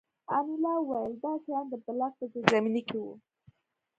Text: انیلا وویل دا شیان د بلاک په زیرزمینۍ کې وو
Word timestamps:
انیلا 0.35 0.73
وویل 0.79 1.13
دا 1.23 1.31
شیان 1.43 1.65
د 1.69 1.73
بلاک 1.85 2.13
په 2.19 2.25
زیرزمینۍ 2.31 2.81
کې 2.89 2.97
وو 3.03 3.13